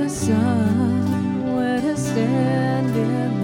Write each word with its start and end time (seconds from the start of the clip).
the 0.00 0.08
sun 0.08 1.54
where 1.54 1.78
to 1.78 1.94
stand 1.94 2.96
in 2.96 3.39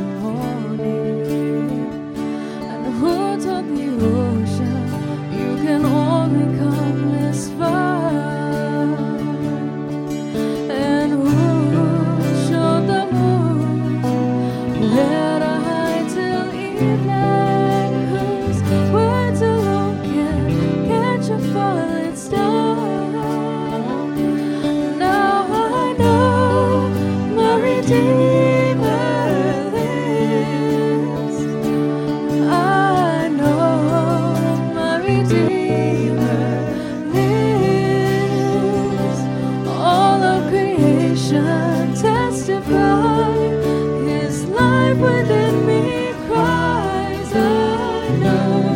His 44.09 44.45
life 44.47 44.99
within 44.99 45.67
me 45.67 46.13
cries, 46.27 47.33
I 47.35 48.09
know. 48.21 48.76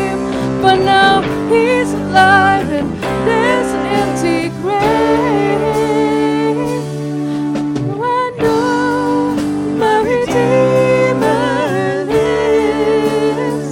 but 0.61 0.75
now 0.75 1.21
he's 1.49 1.91
alive 1.93 2.69
in 2.71 2.87
this 3.25 3.67
empty 3.97 4.49
grave. 4.61 5.59
I 7.99 8.31
know 8.37 9.35
my 9.81 9.97
Redeemer 10.11 12.05
lives. 12.13 13.69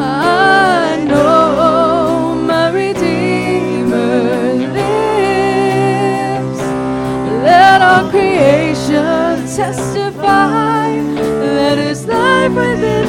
I 0.00 1.04
know 1.06 2.34
my 2.34 2.70
Redeemer 2.70 4.22
lives. 4.78 6.60
Let 7.44 7.80
all 7.80 8.10
creation 8.10 9.46
testify 9.56 10.88
that 11.44 11.78
his 11.78 12.06
life 12.06 12.52
within. 12.52 13.01